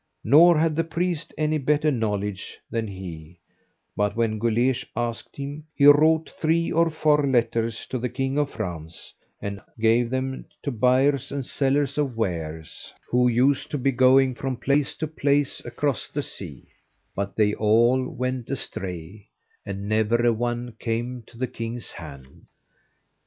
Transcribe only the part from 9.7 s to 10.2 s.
gave